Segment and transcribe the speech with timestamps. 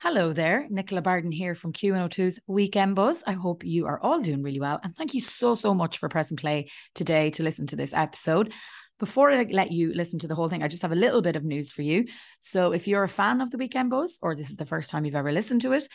[0.00, 3.20] Hello there, Nicola Barden here from Q102's Weekend Buzz.
[3.26, 4.78] I hope you are all doing really well.
[4.84, 8.52] And thank you so, so much for pressing play today to listen to this episode.
[9.00, 11.34] Before I let you listen to the whole thing, I just have a little bit
[11.34, 12.06] of news for you.
[12.38, 15.04] So, if you're a fan of the Weekend Buzz, or this is the first time
[15.04, 15.88] you've ever listened to it,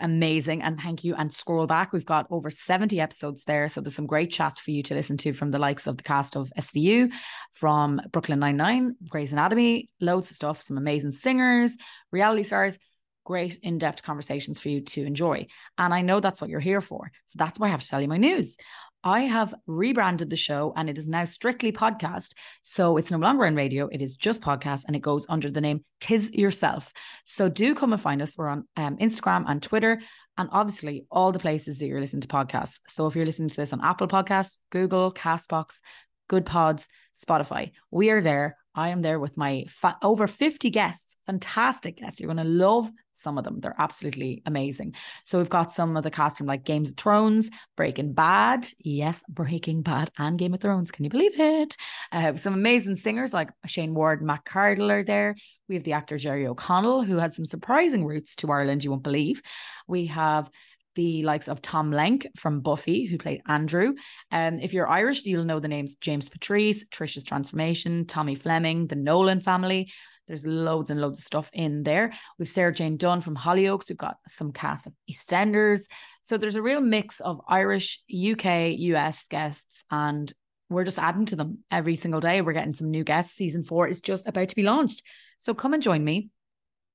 [0.00, 3.96] amazing and thank you and scroll back we've got over 70 episodes there so there's
[3.96, 6.52] some great chats for you to listen to from the likes of the cast of
[6.56, 7.12] SVU
[7.54, 11.76] from Brooklyn 99 Grey's Anatomy loads of stuff some amazing singers
[12.12, 12.78] reality stars
[13.24, 15.46] great in-depth conversations for you to enjoy
[15.78, 18.00] and I know that's what you're here for so that's why I have to tell
[18.00, 18.56] you my news
[19.02, 22.32] I have rebranded the show and it is now strictly podcast.
[22.62, 25.62] So it's no longer in radio, it is just podcast and it goes under the
[25.62, 26.92] name Tis Yourself.
[27.24, 28.36] So do come and find us.
[28.36, 30.00] We're on um, Instagram and Twitter
[30.36, 32.80] and obviously all the places that you're listening to podcasts.
[32.88, 35.80] So if you're listening to this on Apple Podcasts, Google, Castbox,
[36.28, 38.56] Good Pods, Spotify, we are there.
[38.74, 42.20] I am there with my fa- over 50 guests, fantastic guests.
[42.20, 43.60] You're going to love some of them.
[43.60, 44.94] They're absolutely amazing.
[45.24, 48.66] So we've got some of the cast from like Games of Thrones, Breaking Bad.
[48.78, 50.90] Yes, Breaking Bad and Game of Thrones.
[50.90, 51.76] Can you believe it?
[52.10, 55.36] Uh, some amazing singers like Shayne Ward and Matt Cardle are there.
[55.68, 59.04] We have the actor Jerry O'Connell, who had some surprising roots to Ireland, you won't
[59.04, 59.42] believe.
[59.86, 60.50] We have
[60.94, 63.94] the likes of Tom Lenk from Buffy, who played Andrew.
[64.30, 68.96] Um, if you're Irish, you'll know the names James Patrice, Trisha's Transformation, Tommy Fleming, the
[68.96, 69.92] Nolan family.
[70.26, 72.12] There's loads and loads of stuff in there.
[72.38, 73.88] We've Sarah Jayne Dunn from Hollyoaks.
[73.88, 75.82] We've got some cast of EastEnders.
[76.22, 80.32] So there's a real mix of Irish, UK, US guests, and
[80.68, 82.42] we're just adding to them every single day.
[82.42, 83.34] We're getting some new guests.
[83.34, 85.02] Season four is just about to be launched.
[85.38, 86.30] So come and join me.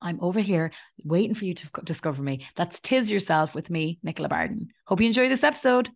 [0.06, 0.72] I'm over here
[1.04, 2.46] waiting for you to discover me.
[2.56, 4.70] That's Tis Yourself with me, Nicola Barden.
[4.86, 5.90] Hope you enjoy this episode.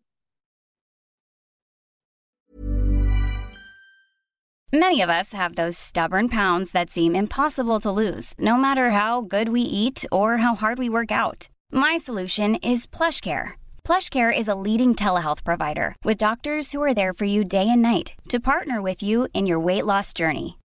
[4.71, 9.21] Many of us have those stubborn pounds that seem impossible to lose, no matter how
[9.21, 11.49] good we eat or how hard we work out.
[11.71, 13.53] My solution is PlushCare.
[13.83, 17.81] PlushCare is a leading telehealth provider with doctors who are there for you day and
[17.81, 20.59] night to partner with you in your weight loss journey.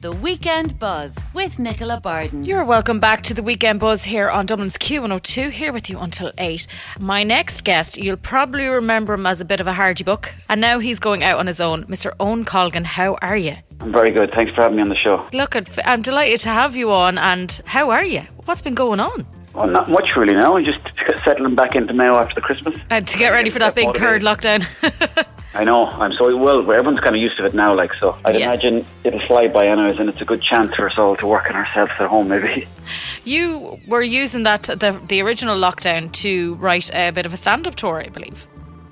[0.00, 2.44] The Weekend Buzz with Nicola Barden.
[2.44, 6.30] You're welcome back to the Weekend Buzz here on Dublin's Q102, here with you until
[6.38, 6.68] 8.
[7.00, 10.60] My next guest, you'll probably remember him as a bit of a hardy buck, and
[10.60, 11.82] now he's going out on his own.
[11.86, 12.12] Mr.
[12.20, 13.56] Owen Colgan, how are you?
[13.80, 14.30] I'm very good.
[14.32, 15.28] Thanks for having me on the show.
[15.32, 18.20] Look, I'm delighted to have you on, and how are you?
[18.44, 19.26] What's been going on?
[19.52, 20.56] Well, not much really now.
[20.56, 20.78] I'm just
[21.24, 22.78] settling back into Mayo after the Christmas.
[22.88, 24.64] And to get ready for that big third lockdown.
[25.58, 25.86] I know.
[25.86, 26.60] I'm so well.
[26.60, 28.16] Everyone's kind of used to it now, like so.
[28.24, 28.42] I'd Yes.
[28.44, 31.50] imagine it'll fly by anyways, and it's a good chance for us all to work
[31.50, 32.68] on ourselves at home, maybe.
[33.24, 37.74] you were using that the the original lockdown to write a bit of a stand-up
[37.74, 38.46] tour, I believe.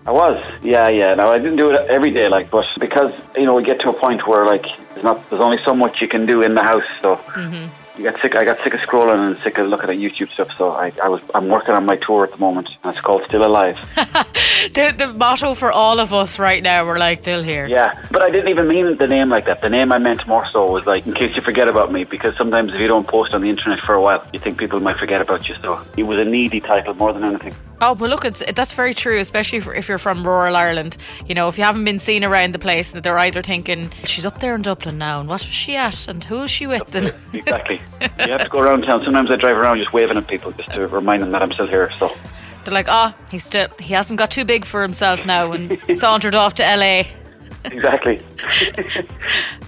[0.07, 1.15] I was, yeah, yeah.
[1.15, 3.89] Now I didn't do it every day, like, but because you know we get to
[3.91, 6.63] a point where like there's not, there's only so much you can do in the
[6.63, 7.17] house, so.
[7.17, 7.67] Mm-hmm.
[7.97, 8.35] You got sick.
[8.35, 10.51] I got sick of scrolling and sick of looking at YouTube stuff.
[10.59, 13.23] So I, I was, I'm working on my tour at the moment, and it's called
[13.29, 13.77] Still Alive.
[14.73, 17.67] The the motto for all of us right now, we're like still here.
[17.67, 19.61] Yeah, but I didn't even mean the name like that.
[19.61, 22.37] The name I meant more so was like, in case you forget about me, because
[22.37, 24.97] sometimes if you don't post on the internet for a while, you think people might
[24.97, 25.55] forget about you.
[25.63, 27.55] So it was a needy title more than anything.
[27.81, 30.97] Oh, but look, it's, that's very true, especially if, if you're from rural Ireland.
[31.27, 34.41] You know, if you haven't been seen around the place, they're either thinking she's up
[34.41, 37.15] there in Dublin now, and what is she at, and who is she with, and
[37.35, 37.81] Exactly.
[38.01, 39.03] You have to go around town.
[39.05, 41.67] Sometimes I drive around just waving at people just to remind them that I'm still
[41.67, 41.91] here.
[41.99, 42.15] So
[42.65, 46.35] they're like, oh, he's still he hasn't got too big for himself now, and sauntered
[46.35, 47.05] off to LA.
[47.67, 48.23] Exactly.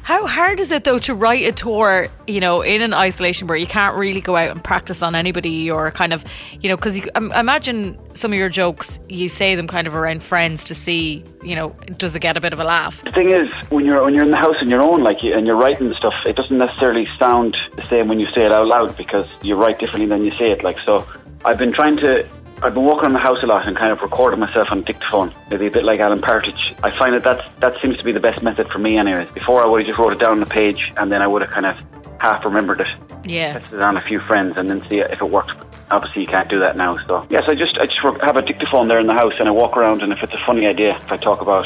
[0.03, 3.57] How hard is it though to write a tour, you know, in an isolation where
[3.57, 6.25] you can't really go out and practice on anybody or kind of,
[6.61, 9.95] you know, because you um, imagine some of your jokes, you say them kind of
[9.95, 13.03] around friends to see, you know, does it get a bit of a laugh?
[13.05, 15.47] The thing is, when you're when you're in the house on your own, like and
[15.47, 18.97] you're writing stuff, it doesn't necessarily sound the same when you say it out loud
[18.97, 20.65] because you write differently than you say it.
[20.65, 21.07] Like so,
[21.45, 22.27] I've been trying to
[22.61, 25.33] I've been walking around the house a lot and kind of recording myself on dictaphone,
[25.49, 26.75] maybe a bit like Alan Partridge.
[26.83, 29.29] I find that that's, that seems to be the best method for me, anyways.
[29.31, 31.41] Before I would have just wrote it down on the page, and then I would
[31.43, 31.77] have kind of
[32.21, 32.89] half remembered it,
[33.25, 33.53] Yeah.
[33.53, 35.53] tested it on a few friends, and then see if it worked.
[35.93, 36.99] Obviously, you can't do that now.
[37.07, 39.53] So yes, I just I just have a dictaphone there in the house, and I
[39.53, 41.65] walk around, and if it's a funny idea, if I talk about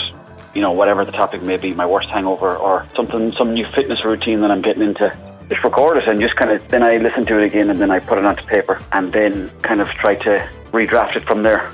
[0.55, 4.05] you know whatever the topic may be, my worst hangover or something, some new fitness
[4.05, 5.11] routine that I'm getting into,
[5.49, 7.91] just record it and just kind of then I listen to it again, and then
[7.91, 11.71] I put it onto paper, and then kind of try to redraft it from there.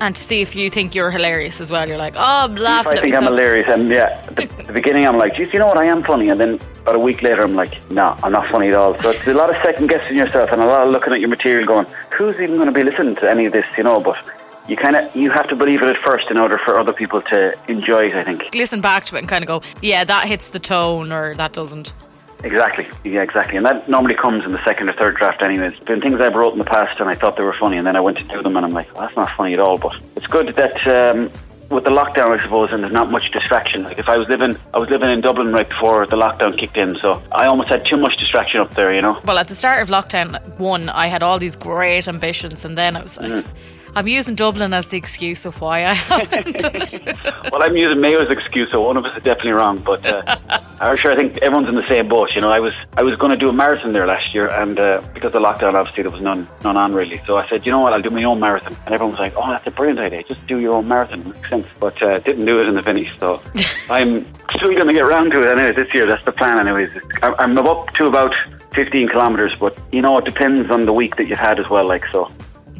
[0.00, 1.86] And to see if you think you're hilarious as well.
[1.86, 5.06] You're like, oh, I'm If laughing I think I'm hilarious, and yeah, the, the beginning
[5.06, 7.42] I'm like, geez, you know what, I am funny, and then about a week later
[7.42, 8.98] I'm like, no, I'm not funny at all.
[9.00, 11.28] So it's a lot of second guessing yourself and a lot of looking at your
[11.28, 14.00] material, going, who's even going to be listening to any of this, you know?
[14.00, 14.16] But
[14.68, 17.22] you kind of you have to believe it at first in order for other people
[17.22, 18.14] to enjoy it.
[18.14, 21.12] I think Listen back to it and kind of go, yeah, that hits the tone
[21.12, 21.92] or that doesn't.
[22.44, 25.42] Exactly, yeah, exactly, and that normally comes in the second or third draft.
[25.42, 27.86] Anyways, been things I've wrote in the past and I thought they were funny, and
[27.86, 29.78] then I went to do them and I'm like, well, that's not funny at all.
[29.78, 30.86] But it's good that.
[30.86, 31.30] Um,
[31.72, 33.82] with the lockdown, I suppose, and there's not much distraction.
[33.82, 36.76] Like if I was living, I was living in Dublin right before the lockdown kicked
[36.76, 39.18] in, so I almost had too much distraction up there, you know.
[39.24, 42.94] Well, at the start of lockdown one, I had all these great ambitions, and then
[42.94, 43.46] I was like,
[43.94, 47.00] I'm using Dublin as the excuse of why I haven't done it.
[47.52, 49.78] Well, I'm using Mayo's excuse, so one of us is definitely wrong.
[49.78, 50.36] But uh,
[50.82, 52.30] I'm sure I think everyone's in the same boat.
[52.34, 54.78] You know, I was I was going to do a marathon there last year, and
[54.80, 57.22] uh, because of the lockdown, obviously there was none none on really.
[57.24, 59.34] So I said, you know what, I'll do my own marathon, and everyone was like,
[59.36, 60.24] oh, that's a brilliant idea.
[60.24, 61.28] Just do your own marathon.
[61.30, 61.66] Makes sense.
[61.78, 63.16] But uh, didn't do it in the finish.
[63.18, 63.40] So
[63.90, 64.26] I'm
[64.56, 66.06] still going to get round to it anyway this year.
[66.06, 66.90] That's the plan, anyways.
[67.22, 68.34] I'm I'm up to about
[68.74, 71.86] 15 kilometers, but you know, it depends on the week that you've had as well.
[71.86, 72.28] Like so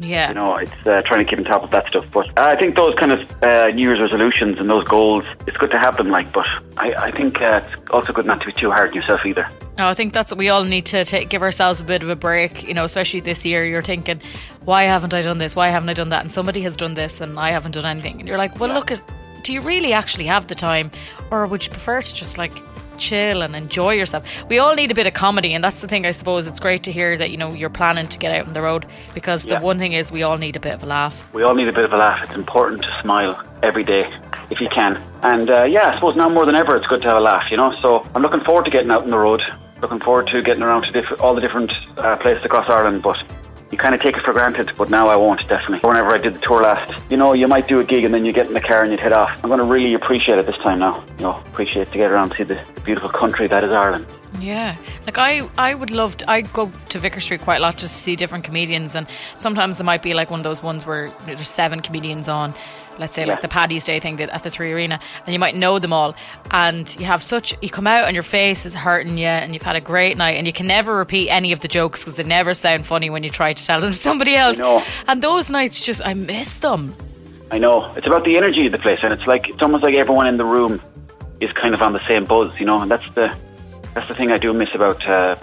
[0.03, 0.29] yeah.
[0.29, 2.05] you know, it's uh, trying to keep on top of that stuff.
[2.11, 5.57] But uh, I think those kind of uh, New Year's resolutions and those goals, it's
[5.57, 6.09] good to have them.
[6.09, 6.45] Like, but
[6.77, 9.47] I, I think uh, it's also good not to be too hard on yourself either.
[9.77, 12.09] No, I think that's what we all need to take, give ourselves a bit of
[12.09, 13.65] a break, you know, especially this year.
[13.65, 14.21] You're thinking,
[14.65, 15.55] why haven't I done this?
[15.55, 16.21] Why haven't I done that?
[16.21, 18.19] And somebody has done this and I haven't done anything.
[18.19, 19.01] And you're like, well, look at,
[19.43, 20.91] do you really actually have the time?
[21.31, 22.53] Or would you prefer to just like
[22.97, 24.25] chill and enjoy yourself?
[24.49, 25.53] We all need a bit of comedy.
[25.53, 26.47] And that's the thing, I suppose.
[26.47, 28.85] It's great to hear that, you know, you're planning to get out on the road
[29.13, 29.59] because Yeah.
[29.59, 31.31] the one thing is we all need a bit of a laugh.
[31.33, 32.23] We all need a bit of a laugh.
[32.23, 34.05] It's important to smile every day
[34.49, 35.01] if you can.
[35.21, 37.49] And uh, yeah, I suppose now more than ever, it's good to have a laugh.
[37.51, 39.41] You know, so I'm looking forward to getting out on the road.
[39.81, 43.21] Looking forward to getting around to diff- all the different uh, places across Ireland, but.
[43.73, 45.79] You kind of take it for granted, but now I won't, definitely.
[45.79, 48.23] Whenever I did the tour last, you know, you might do a gig and then
[48.23, 49.31] you get in the car and you'd head off.
[49.43, 51.03] I'm going to really appreciate it this time now.
[51.17, 54.05] You know, appreciate to get around to see the, the beautiful country that is Ireland.
[54.39, 54.75] Yeah,
[55.07, 56.17] like I, I would love.
[56.17, 59.07] To, I go to Vicar Street quite a lot just to see different comedians, and
[59.39, 62.53] sometimes there might be like one of those ones where there's seven comedians on.
[62.99, 65.79] Let's say like the Paddy's Day thing at the Three Arena, and you might know
[65.79, 66.15] them all,
[66.51, 67.55] and you have such.
[67.61, 70.37] You come out and your face is hurting you, and you've had a great night,
[70.37, 73.23] and you can never repeat any of the jokes because they never sound funny when
[73.23, 74.59] you try to tell them to somebody else.
[74.59, 74.83] know.
[75.07, 76.95] And those nights, just I miss them.
[77.51, 77.91] I know.
[77.93, 80.37] It's about the energy of the place, and it's like it's almost like everyone in
[80.37, 80.81] the room
[81.39, 82.79] is kind of on the same buzz, you know.
[82.79, 83.35] And that's the
[83.93, 85.35] that's the thing I do miss about uh,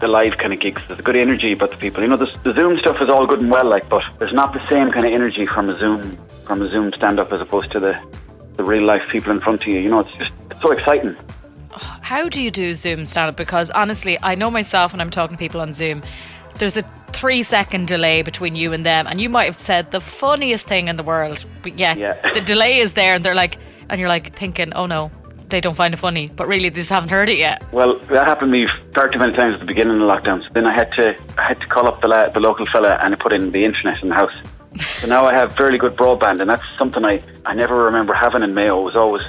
[0.00, 0.82] the live kind of gigs.
[0.88, 2.02] There's a good energy about the people.
[2.02, 4.52] You know, the, the Zoom stuff is all good and well, like, but there's not
[4.54, 6.16] the same kind of energy from a Zoom
[6.46, 7.98] from a Zoom stand up as opposed to the
[8.56, 9.78] the real life people in front of you.
[9.80, 11.16] You know, it's just it's so exciting.
[12.02, 13.36] How do you do Zoom stand up?
[13.36, 16.02] Because honestly, I know myself when I'm talking to people on Zoom,
[16.56, 16.82] there's a
[17.12, 20.88] three second delay between you and them, and you might have said the funniest thing
[20.88, 22.14] in the world, but yet Yeah.
[22.32, 23.56] the delay is there, and they're like,
[23.88, 25.10] and you're like thinking, oh no,
[25.50, 27.62] they don't find it funny, but really they just haven't heard it yet.
[27.72, 30.42] Well, that happened to me far too many times at the beginning of the lockdown.
[30.42, 32.98] So then I had to I had to call up the la- the local fella
[33.02, 34.34] and put in the internet in the house.
[35.00, 38.42] So now I have fairly good broadband, and that's something I, I never remember having
[38.42, 38.80] in Mayo.
[38.80, 39.22] It was always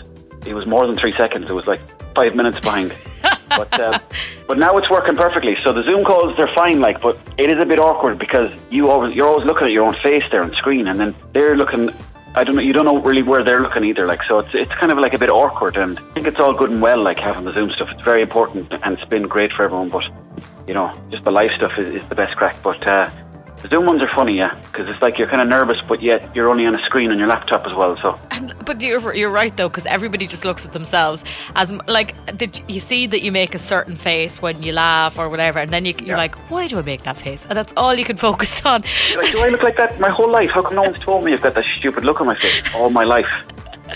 [0.45, 1.49] it was more than three seconds.
[1.49, 1.81] It was like
[2.13, 2.93] five minutes behind.
[3.49, 3.99] but uh,
[4.47, 5.57] but now it's working perfectly.
[5.63, 8.89] So the Zoom calls they're fine, like, but it is a bit awkward because you
[8.89, 11.89] always you're always looking at your own face there on screen, and then they're looking.
[12.33, 12.61] I don't know.
[12.61, 14.07] You don't know really where they're looking either.
[14.07, 16.53] Like, so it's it's kind of like a bit awkward, and I think it's all
[16.53, 17.89] good and well, like having the Zoom stuff.
[17.91, 19.89] It's very important, and it's been great for everyone.
[19.89, 20.05] But
[20.65, 22.55] you know, just the live stuff is, is the best crack.
[22.63, 23.09] But uh,
[23.61, 26.35] the Zoom ones are funny, yeah, because it's like you're kind of nervous, but yet
[26.35, 27.95] you're only on a screen on your laptop as well.
[27.97, 31.23] So And, but you're, you're right though, because everybody just looks at themselves
[31.55, 35.29] as like did you see that you make a certain face when you laugh or
[35.29, 36.17] whatever, and then you, you're Yeah.
[36.17, 37.45] like, why do I make that face?
[37.45, 38.81] And that's all you can focus on.
[39.15, 40.49] Like, do I look like that my whole life?
[40.51, 42.89] How come no one's told me I've got that stupid look on my face all
[42.89, 43.29] my life?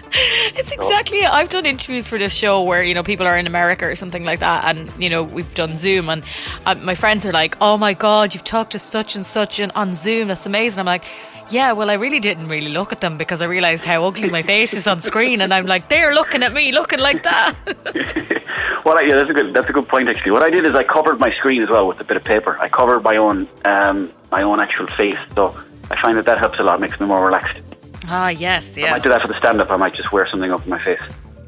[0.58, 1.30] It's exactly it.
[1.32, 4.24] I've done interviews for this show where you know people are in America or something
[4.24, 6.24] like that, and you know we've done Zoom, and
[6.66, 9.72] uh, my friends are like, "Oh my god, you've talked to such and such and
[9.76, 10.28] on Zoom.
[10.28, 11.06] That's amazing." I'm like.
[11.52, 14.42] Yeah, well, I really didn't really look at them because I realised how ugly my
[14.42, 17.54] face is on screen, and I'm like, they're looking at me, looking like that.
[18.84, 20.32] well, yeah, that's a good that's a good point actually.
[20.32, 22.58] What I did is I covered my screen as well with a bit of paper.
[22.60, 25.56] I covered my own um, my own actual face, so
[25.92, 27.62] I find that that helps a lot, makes me more relaxed.
[28.08, 29.72] Ah, yes, I might do that for the stand up.
[29.72, 31.02] I might just wear something over my face.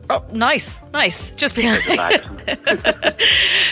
[0.09, 1.31] Oh, nice, nice.
[1.31, 1.63] Just be.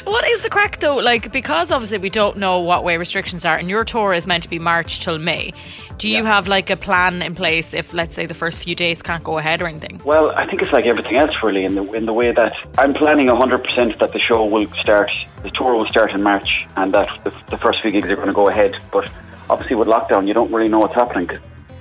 [0.04, 0.98] What is the crack though?
[0.98, 4.44] Like, because obviously we don't know what way restrictions are, and your tour is meant
[4.44, 5.54] to be March till May.
[5.98, 9.02] Do you have like a plan in place if, let's say, the first few days
[9.02, 10.02] can't go ahead or anything?
[10.04, 12.94] Well, I think it's like everything else, really, in the in the way that I'm
[12.94, 15.12] planning 100% that the show will start,
[15.42, 18.28] the tour will start in March, and that the, the first few gigs are going
[18.28, 18.74] to go ahead.
[18.92, 19.10] But
[19.50, 21.30] obviously, with lockdown, you don't really know what's happening.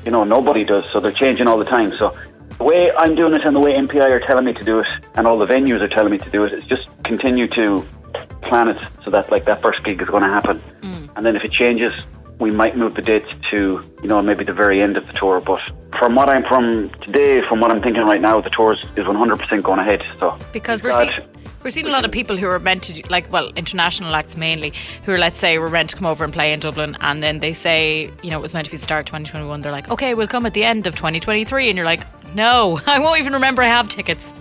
[0.04, 1.92] You know, nobody does, so they're changing all the time.
[1.92, 2.16] So
[2.58, 4.86] the way I'm doing it and the way MPI are telling me to do it,
[5.14, 7.84] and all the venues are telling me to do it, is just continue to
[8.42, 11.08] plan it so that like that first gig is going to happen, mm.
[11.16, 11.92] and then if it changes.
[12.40, 15.40] We might move the dates to, you know, maybe the very end of the tour.
[15.40, 15.62] But
[15.96, 19.62] from what I'm from today, from what I'm thinking right now, the tour is 100%
[19.62, 20.02] going ahead.
[20.18, 21.12] So Because we're seeing.
[21.64, 24.36] We're seeing a lot of people who are meant to, do, like, well, international acts
[24.36, 24.74] mainly,
[25.06, 27.38] who are, let's say, were meant to come over and play in Dublin, and then
[27.38, 29.62] they say, you know, it was meant to be the start of 2021.
[29.62, 31.70] They're like, okay, we'll come at the end of 2023.
[31.70, 32.02] And you're like,
[32.34, 34.34] no, I won't even remember I have tickets.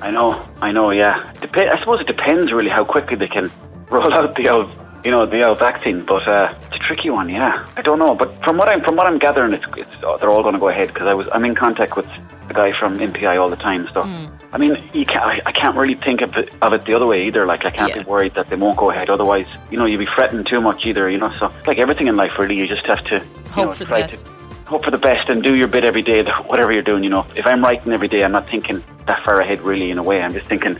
[0.00, 1.34] I know, I know, yeah.
[1.42, 3.50] Dep- I suppose it depends really how quickly they can
[3.90, 4.70] roll out the old,
[5.04, 6.04] you know, the old vaccine.
[6.04, 7.66] But uh, it's a tricky one, yeah.
[7.76, 10.30] I don't know, but from what I'm from what I'm gathering, it's, it's oh, they're
[10.30, 12.06] all going to go ahead because I was I'm in contact with
[12.48, 13.88] the guy from MPI all the time.
[13.94, 14.26] So hmm.
[14.52, 17.06] I mean, you can't, I, I can't really think of it, of it the other
[17.06, 17.46] way either.
[17.46, 18.02] Like I can't Yeah.
[18.02, 19.08] be worried that they won't go ahead.
[19.08, 21.08] Otherwise, you know, you'd be fretting too much either.
[21.08, 23.84] You know, so like everything in life, really, you just have to Hope know, for
[23.84, 24.24] the best.
[24.24, 24.32] To,
[24.64, 27.04] hope for the best and do your bit every day, whatever you're doing.
[27.04, 29.90] You know, if I'm writing every day, I'm not thinking that far ahead really.
[29.90, 30.78] In a way, I'm just thinking,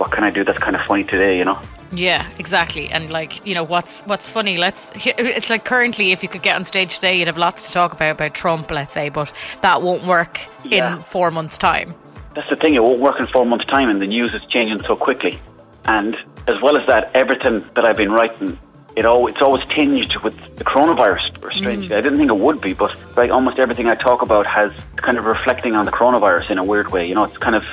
[0.00, 1.36] what can I do that's kind of funny today?
[1.36, 1.60] You know.
[1.92, 2.88] Yeah, exactly.
[2.88, 4.56] And like, you know, what's what's funny?
[4.56, 4.90] Let's.
[4.94, 7.92] It's like currently, if you could get on stage today, you'd have lots to talk
[7.92, 10.96] about about Trump, let's say, but that won't work Yeah.
[10.96, 11.94] in four months' time.
[12.34, 14.82] That's the thing; it won't work in four months' time, and the news is changing
[14.84, 15.40] so quickly.
[15.84, 16.16] And
[16.48, 18.58] as well as that, everything that I've been writing,
[18.96, 21.42] it all it's always tinged with the coronavirus.
[21.42, 21.98] Or strangely, mm.
[21.98, 25.18] I didn't think it would be, but like almost everything I talk about has kind
[25.18, 27.06] of reflecting on the coronavirus in a weird way.
[27.06, 27.64] You know, it's kind of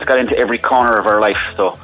[0.00, 1.36] it's got into every corner of our life.
[1.56, 1.78] So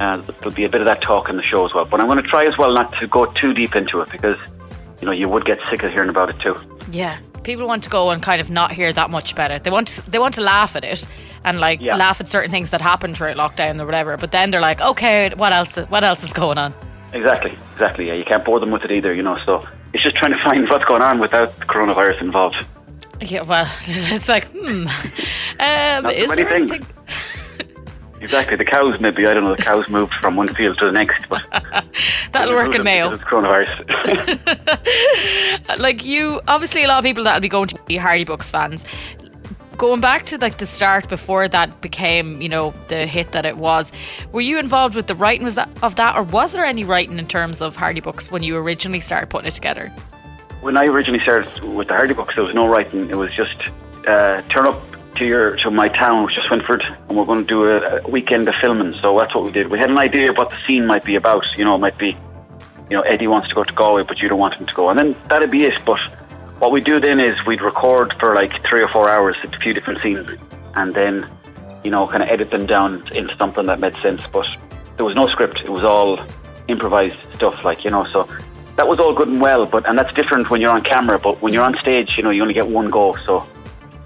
[0.00, 1.84] uh, there'll be a bit of that talk in the show as well.
[1.84, 4.38] But I'm going to try as well not to go too deep into it because
[5.00, 6.56] you know you would get sick of hearing about it too.
[6.90, 9.64] Yeah, people want to go and kind of not hear that much about it.
[9.64, 11.06] They want to, they want to laugh at it
[11.44, 11.96] and like Yeah.
[11.96, 14.16] laugh at certain things that happened throughout lockdown or whatever.
[14.16, 15.76] But then they're like, okay, what else?
[15.76, 16.72] What else is going on?
[17.12, 18.06] Exactly, exactly.
[18.08, 19.36] Yeah, you can't bore them with it either, you know.
[19.44, 22.64] So it's just trying to find what's going on without the coronavirus involved.
[23.22, 24.86] Yeah, well, it's like, hmm.
[24.86, 26.70] Um, Not is so many there things.
[26.72, 26.86] anything?
[28.20, 28.56] Exactly.
[28.56, 29.54] The cows, maybe I don't know.
[29.54, 31.42] The cows moved from one field to the next, but
[32.32, 33.10] That'll work in Mayo.
[33.12, 33.78] Of coronavirus.
[35.78, 38.84] like you obviously a lot of people that'll be going to be Hardy Bucks fans.
[39.76, 43.56] Going back to like the start before that became, you know, the hit that it
[43.56, 43.92] was,
[44.32, 47.18] were you involved with the writing was that of that or was there any writing
[47.18, 49.90] in terms of Hardy Bucks when you originally started putting it together?
[50.60, 53.08] when I originally started with the Hardy bucks, there was no writing.
[53.10, 53.56] It was just
[54.06, 54.89] uh, turn up
[55.20, 58.08] to your to my town, which is Swinford, and we're going to do a, a
[58.08, 58.92] weekend of filming.
[59.00, 59.68] So that's what we did.
[59.68, 61.44] We had an idea of what the scene might be about.
[61.56, 62.16] You know, it might be,
[62.88, 64.88] you know, Eddie wants to go to Galway, but you don't want him to go,
[64.88, 65.80] and then that'd be it.
[65.84, 66.00] But
[66.58, 69.74] what we do then is we'd record for like three or four hours a few
[69.74, 70.26] different scenes,
[70.74, 71.30] and then,
[71.84, 74.22] you know, kind of edit them down into something that made sense.
[74.32, 74.48] But
[74.96, 75.60] there was no script.
[75.62, 76.18] It was all
[76.66, 78.04] improvised stuff, like you know.
[78.12, 78.26] So
[78.76, 81.18] that was all good and well, but and that's different when you're on camera.
[81.18, 83.46] But when you're on stage, you know, you only get one go, so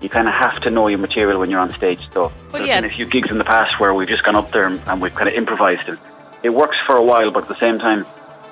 [0.01, 2.01] you kind of have to know your material when you're on stage.
[2.13, 2.81] So there's yeah.
[2.81, 5.01] been a few gigs in the past where we've just gone up there and, and
[5.01, 5.99] we've kind of improvised, and
[6.43, 7.31] it works for a while.
[7.31, 8.07] But at the same time,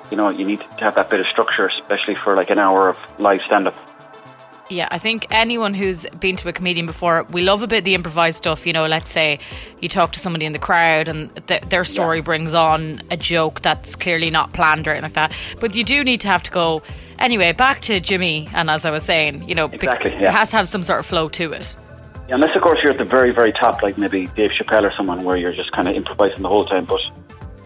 [0.09, 2.89] you know, you need to have that bit of structure, especially for like an hour
[2.89, 3.75] of live stand-up.
[4.69, 7.83] Yeah, I think anyone who's been to a comedian before, we love a bit of
[7.83, 8.65] the improvised stuff.
[8.65, 9.39] You know, let's say
[9.81, 13.61] you talk to somebody in the crowd and th- their story brings on a joke
[13.61, 15.35] that's clearly not planned or anything like that.
[15.59, 16.81] But you do need to have to go.
[17.19, 20.23] Anyway, back to Jimmy, and as I was saying, you know, Exactly, yeah.
[20.23, 21.75] it has to have some sort of flow to it.
[22.29, 25.23] Unless, of course, you're at the very, very top, like maybe Dave Chappelle or someone,
[25.23, 26.85] where you're just kind of improvising the whole time.
[26.85, 27.01] But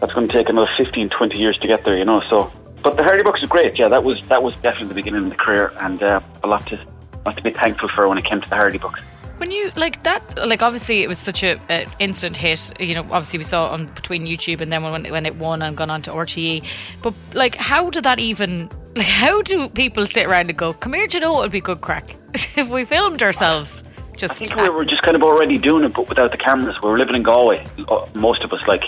[0.00, 2.22] that's going to take another 15, 20 years to get there, you know.
[2.28, 2.52] So,
[2.82, 3.78] but the Hardy Bucks is great.
[3.78, 6.66] Yeah, that was that was definitely the beginning of the career, and uh, a lot
[6.68, 6.78] to
[7.24, 9.00] lot to be thankful for when it came to the Hardy Bucks.
[9.38, 12.80] When you like that, like obviously it was such a, a instant hit.
[12.80, 15.62] You know, obviously we saw it on between YouTube and then when when it won
[15.62, 16.64] and gone on to RTE.
[17.02, 18.68] But like, how did that even?
[18.98, 21.52] Like, how do people sit around and go, "Come here, do you know what would
[21.52, 23.84] be good crack if we filmed ourselves"?
[24.12, 26.74] I Just think we were just kind of already doing it, but without the cameras.
[26.82, 28.82] We were living in Galway, uh, most of us, like.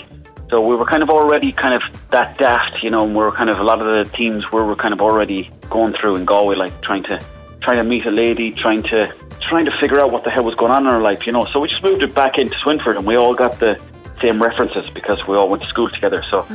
[0.49, 3.05] So we were kind of already kind of that daft, you know.
[3.05, 5.49] And we were kind of a lot of the teams were, were kind of already
[5.69, 7.17] going through in Galway, like trying to
[7.61, 10.55] trying to meet a lady, trying to trying to figure out what the hell was
[10.55, 11.45] going on in our life, you know.
[11.45, 13.81] So we just moved it back into Swinford, and we all got the
[14.21, 16.21] same references because we all went to school together.
[16.29, 16.45] So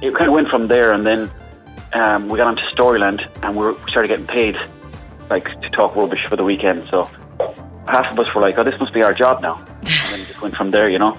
[0.00, 1.28] it kind of went from there, and then
[1.92, 4.56] um, we got onto Storyland, and we, were, we started getting paid
[5.28, 6.88] like to talk rubbish for the weekend.
[6.90, 7.04] So
[7.86, 10.26] half of us were like, "Oh, this must be our job now," and then it
[10.26, 11.18] just went from there, you know.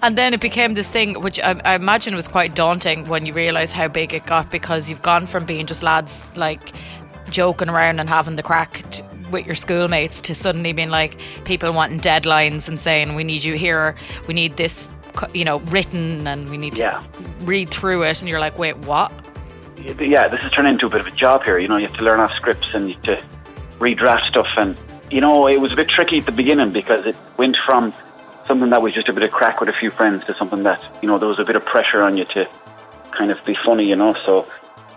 [0.00, 3.32] And then it became this thing, which I, I imagine was quite daunting when you
[3.32, 6.72] realised how big it got because you've gone from being just lads like
[7.30, 9.02] joking around and having the crack t-
[9.32, 13.54] with your schoolmates to suddenly being like people wanting deadlines and saying, we need you
[13.54, 13.96] here,
[14.28, 14.88] we need this,
[15.34, 17.02] you know, written and we need to Yeah.
[17.40, 18.20] read through it.
[18.20, 19.12] And you're like, wait, what?
[20.00, 21.58] Yeah, this has turned into a bit of a job here.
[21.58, 23.24] You know, you have to learn off scripts and you have to
[23.78, 24.48] redraft stuff.
[24.56, 24.76] And,
[25.10, 27.92] you know, it was a bit tricky at the beginning because it went from
[28.46, 30.80] something that was just a bit of crack with a few friends to something that,
[31.02, 32.48] you know, there was a bit of pressure on you to
[33.16, 34.14] kind of be funny, you know.
[34.24, 34.48] So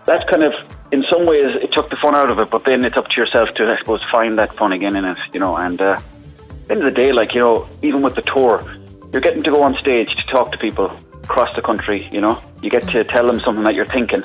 [0.05, 0.53] that's kind of,
[0.91, 3.21] in some ways, it took the fun out of it, but then it's up to
[3.21, 5.55] yourself to, I suppose, find that fun again in it, you know.
[5.57, 8.65] And uh, at the end of the day, like, you know, even with the tour,
[9.11, 10.91] you're getting to go on stage to talk to people
[11.23, 12.41] across the country, you know.
[12.61, 14.23] You get to tell them something that you're thinking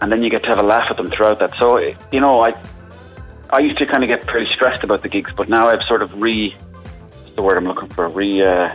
[0.00, 1.56] and then you get to have a laugh at them throughout that.
[1.58, 2.52] So, you know, I
[3.50, 6.02] I used to kind of get pretty stressed about the gigs, but now I've sort
[6.02, 8.70] of re what's the word I'm looking for re uh,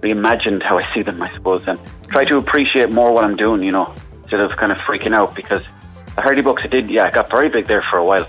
[0.00, 3.62] reimagined how I see them, I suppose, and try to appreciate more what I'm doing.
[3.62, 5.62] You know, instead of kind of freaking out because
[6.14, 8.28] the Hardy Bucks, it did, yeah, it got very big there for a while,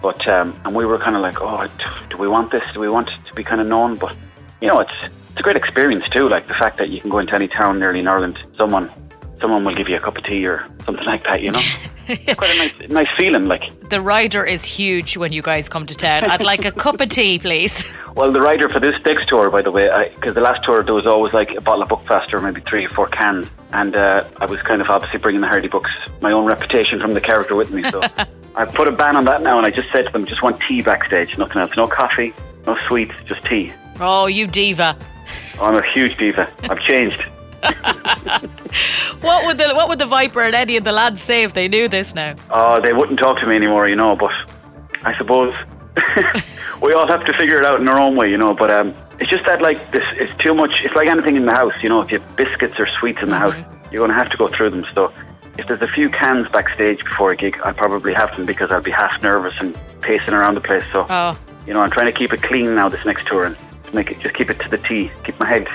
[0.00, 1.66] but um, and we were kind of like, oh,
[2.10, 2.64] do we want this?
[2.72, 3.96] Do we want it to be kind of known?
[3.96, 4.16] But
[4.60, 6.28] you know, it's it's a great experience too.
[6.28, 8.90] Like the fact that you can go into any town nearly in Ireland, someone
[9.44, 11.42] someone will give you a cup of tea or something like that.
[11.42, 11.60] You know,
[12.08, 13.44] it's quite a nice nice feeling.
[13.44, 16.24] Like, The rider is huge when you guys come to town.
[16.24, 17.84] I'd like a cup of tea, please.
[18.16, 20.94] well, the rider for this next tour, by the way, because the last tour there
[20.94, 24.24] was always like a bottle of Buckfast or maybe three or four cans, and uh,
[24.38, 25.90] I was kind of obviously bringing the Hardy bucks,
[26.22, 27.82] my own reputation from the character with me.
[27.90, 28.00] So
[28.56, 30.58] I put a ban on that now, and I just said to them, just want
[30.66, 32.32] tea backstage, nothing else, no coffee,
[32.66, 33.74] no sweets, just tea.
[34.00, 34.96] Oh, you diva.
[35.60, 36.50] I'm a huge diva.
[36.62, 37.22] I've changed.
[39.20, 41.68] What would the what would the Viper and Eddie and the lads say if they
[41.68, 42.34] knew this now?
[42.50, 44.16] Oh, they wouldn't talk to me anymore, you know.
[44.16, 44.32] But
[45.04, 45.54] I suppose
[46.82, 48.52] we all have to figure it out in our own way, you know.
[48.54, 50.72] But um, it's just that like this, it's too much.
[50.84, 52.02] It's like anything in the house, you know.
[52.02, 53.54] If you have biscuits or sweets in the house,
[53.90, 54.84] you're going to have to go through them.
[54.94, 55.12] So
[55.56, 58.82] if there's a few cans backstage before a gig, I'll probably have them because I'll
[58.82, 60.84] be half nervous and pacing around the place.
[60.92, 61.38] So Oh.
[61.66, 63.56] you know, I'm trying to keep it clean now this next tour and
[63.94, 65.10] make it just keep it to the T.
[65.24, 65.66] Keep my head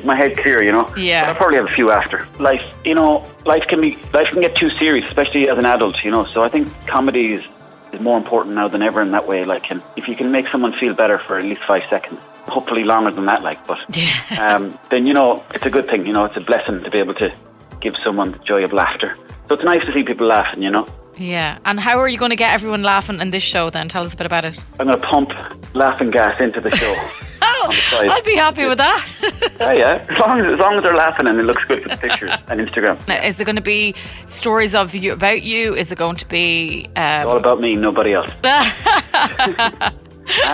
[0.00, 0.92] keep my head clear, you know.
[0.96, 1.22] Yeah.
[1.22, 2.26] But I'll probably have a few after.
[2.38, 6.02] Life, you know, life can be life can get too serious, especially as an adult,
[6.02, 6.24] you know.
[6.24, 7.44] So I think comedy is
[7.92, 9.44] is more important now than ever in that way.
[9.44, 12.84] Like, and if you can make someone feel better for at least five seconds, hopefully
[12.84, 13.78] longer than that, like, but
[14.38, 16.06] um, then you know it's a good thing.
[16.06, 17.32] You know, it's a blessing to be able to
[17.80, 19.16] give someone the joy of laughter.
[19.48, 20.86] So it's nice to see people laughing, you know.
[21.20, 21.58] Yeah.
[21.64, 23.88] And how are you going to get everyone laughing in this show then?
[23.88, 24.64] Tell us a bit about it.
[24.78, 25.30] I'm going to pump
[25.74, 26.94] laughing gas into the show.
[27.62, 27.68] Oh.
[27.92, 29.06] I'd be happy with that.
[29.60, 30.06] yeah, yeah.
[30.08, 32.30] As long as, as long as they're laughing and it looks good for the pictures
[32.48, 33.06] and Instagram.
[33.06, 33.94] Now, Is it going to be
[34.28, 35.74] stories of you about you?
[35.74, 38.30] Is it going to be um, All about me, nobody else.
[38.44, 39.92] I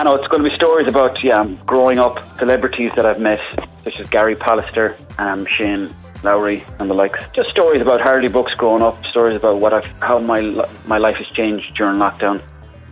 [0.03, 3.39] know it's going to be stories about yeah, growing up, celebrities that I've met,
[3.83, 7.23] such as Gary Pallister, um, Shane Lowry, and the likes.
[7.33, 10.41] Just stories about Hardy bucks growing up, stories about what I've, how my
[10.85, 12.41] my life has changed during lockdown.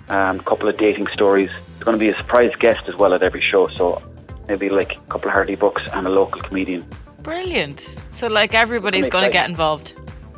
[0.10, 1.50] Um, a couple of dating stories.
[1.50, 4.02] There's going to be a surprise guest as well at every show, so
[4.48, 6.86] maybe like a couple of Hardy bucks and a local comedian.
[7.24, 7.96] brilliant?
[8.12, 9.94] So like everybody's It's going to get involved.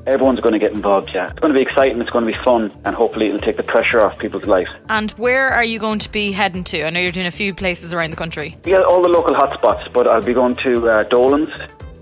[0.07, 1.11] Everyone's going to get involved.
[1.13, 1.99] Yeah, it's going to be exciting.
[1.99, 4.71] It's going to be fun, and hopefully it'll take the pressure off people's lives.
[4.87, 6.85] And where are you going to be heading to?
[6.85, 8.55] I know you're doing a few places around the country.
[8.63, 11.51] Yeah, all the local hotspots, but I'll be going to uh, Dolan's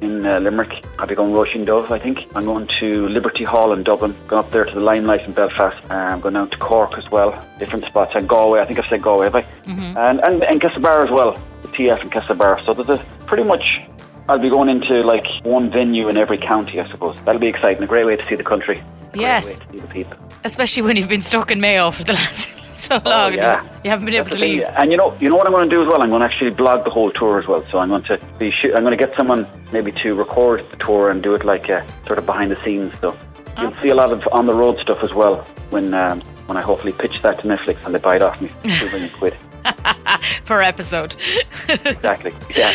[0.05, 0.83] in uh, Limerick.
[0.99, 2.25] I'll be going Róisín Dubh, I think.
[2.35, 4.15] I'm going to Liberty Hall in Dublin.
[4.27, 5.75] Going up there to the Limelight in Belfast.
[5.89, 7.31] Uh, I'm going down to Cork as well.
[7.59, 8.15] Different spots.
[8.15, 8.59] And Galway.
[8.61, 9.45] I think I've said Galway, have I?
[9.65, 11.33] And, and, and Castlebar as well.
[11.63, 12.63] The TF in Castlebar.
[12.65, 13.63] So there's a pretty much...
[14.29, 17.19] I'll be going into like one venue in every county, I suppose.
[17.25, 17.83] That'll be exciting.
[17.83, 18.77] A great way to see the country.
[18.77, 19.59] A great Yes.
[19.59, 20.17] way to see the people.
[20.43, 23.03] Especially when you've been stuck in Mayo for the last so long.
[23.05, 23.63] Oh, yeah.
[23.83, 24.63] you, haven't been able That's to leave.
[24.63, 26.01] And you know, you know what I'm going to do as well.
[26.01, 27.65] I'm going to actually blog the whole tour as well.
[27.67, 28.51] So I'm going to be.
[28.51, 31.69] Shoot, I'm going to get someone maybe to record the tour and do it like
[31.69, 33.23] uh, sort of behind the scenes stuff.
[33.57, 35.37] You'll see a lot of on the road stuff as well
[35.69, 38.49] when um, when I hopefully pitch that to Netflix and they buy it off me.
[38.63, 39.37] Two million quid.
[40.45, 41.15] per episode.
[41.69, 42.33] Exactly.
[42.55, 42.73] Yeah.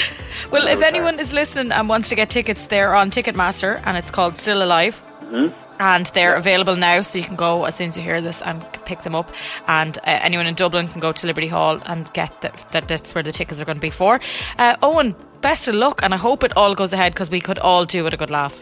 [0.51, 4.11] well, if anyone is listening and wants to get tickets, they're on Ticketmaster and it's
[4.11, 5.01] called Still Alive.
[5.23, 5.70] Mm-hmm.
[5.81, 8.63] And they're available now, so you can go as soon as you hear this and
[8.85, 9.33] pick them up.
[9.67, 12.71] And uh, anyone in Dublin can go to Liberty Hall and get that.
[12.73, 14.21] that that's where the tickets are going to be for.
[14.59, 17.59] Uh, Owen, best of luck, and I hope it all goes ahead because we could
[17.59, 18.61] all do with a good laugh.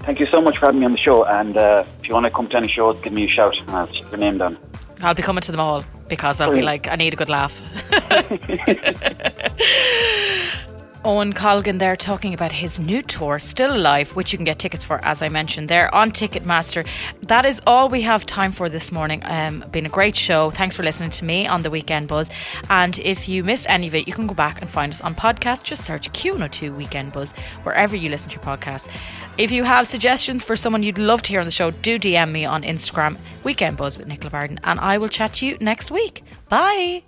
[0.00, 1.24] Thank you so much for having me on the show.
[1.24, 3.70] And uh, if you want to come to any shows, give me a shout and
[3.70, 4.58] I'll put your name down.
[5.00, 7.62] I'll be coming to them all because I'll be like, I need a good laugh.
[11.08, 14.84] Owen Colgan there talking about his new tour, Still Alive, which you can get tickets
[14.84, 16.86] for, as I mentioned there on Ticketmaster.
[17.22, 19.22] That is all we have time for this morning.
[19.24, 20.50] Um, been a great show.
[20.50, 22.28] Thanks for listening to me on the Weekend Buzz.
[22.68, 25.14] And if you missed any of it, you can go back and find us on
[25.14, 25.62] podcast.
[25.62, 28.86] Just search Q102 Weekend Buzz wherever you listen to your podcast.
[29.38, 32.32] If you have suggestions for someone you'd love to hear on the show, do DM
[32.32, 35.90] me on Instagram, Weekend Buzz with Nicola Barden, and I will chat to you next
[35.90, 36.22] week.
[36.50, 37.07] Bye.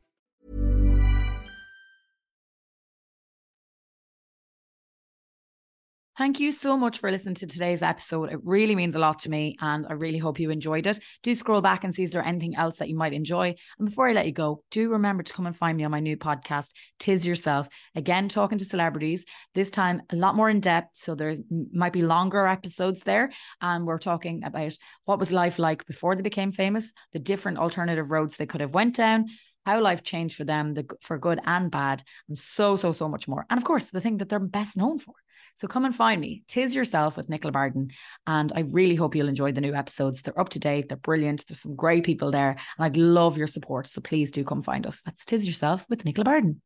[6.21, 8.31] Thank you so much for listening to today's episode.
[8.31, 10.99] It really means a lot to me, and I really hope you enjoyed it.
[11.23, 13.55] Do scroll back and see is there anything else that you might enjoy.
[13.79, 15.99] And before I let you go, do remember to come and find me on my
[15.99, 17.69] new podcast, Tis Yourself.
[17.95, 20.89] Again, talking to celebrities, this time a lot more in depth.
[20.93, 21.33] So there
[21.73, 23.31] might be longer episodes there.
[23.59, 24.73] And we're talking about
[25.05, 28.75] what was life like before they became famous, the different alternative roads they could have
[28.75, 29.25] went down
[29.65, 33.27] how life changed for them the, for good and bad and so so so much
[33.27, 35.13] more and of course the thing that they're best known for
[35.55, 36.43] so come and find me.
[36.47, 37.89] Tis yourself with Nicola Barden.
[38.27, 40.21] And I really hope you'll enjoy the new episodes.
[40.21, 41.45] They're up to date, they're brilliant.
[41.47, 42.51] There's some great people there.
[42.51, 43.87] And I'd love your support.
[43.87, 45.01] So please do come find us.
[45.01, 46.61] That's Tis Yourself with Nicola Barden.